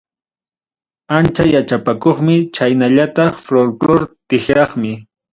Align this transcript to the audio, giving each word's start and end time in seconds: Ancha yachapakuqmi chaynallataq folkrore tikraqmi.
Ancha 1.17 1.43
yachapakuqmi 1.55 2.35
chaynallataq 2.55 3.33
folkrore 3.45 4.07
tikraqmi. 4.27 4.91